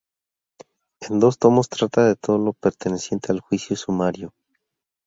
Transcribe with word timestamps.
En 1.07 1.19
dos 1.19 1.37
tomos 1.37 1.69
trata 1.69 2.15
todo 2.15 2.39
lo 2.39 2.53
perteneciente 2.53 3.31
al 3.31 3.39
juicio 3.39 3.75
sumario. 3.75 4.33